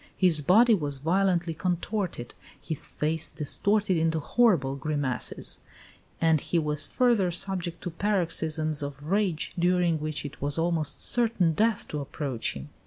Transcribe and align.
His 0.17 0.41
body 0.41 0.73
was 0.73 0.97
violently 0.97 1.53
contorted; 1.53 2.33
his 2.59 2.87
face 2.87 3.29
distorted 3.29 3.97
into 3.97 4.17
horrible 4.19 4.75
grimaces; 4.75 5.59
and 6.19 6.41
he 6.41 6.57
was 6.57 6.87
further 6.87 7.29
subject 7.29 7.83
to 7.83 7.91
paroxysms 7.91 8.81
of 8.81 9.03
rage, 9.11 9.53
during 9.59 9.99
which 9.99 10.25
it 10.25 10.41
was 10.41 10.57
almost 10.57 11.05
certain 11.05 11.53
death 11.53 11.87
to 11.89 11.99
approach 12.01 12.53
him." 12.53 12.69